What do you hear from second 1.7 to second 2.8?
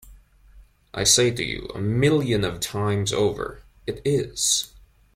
a million of